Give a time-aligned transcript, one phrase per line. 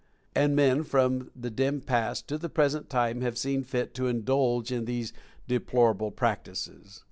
[0.33, 4.71] And men, from the dim past to the present time, have seen fit to indulge
[4.71, 5.13] in these
[5.47, 6.99] deplorable prac tices.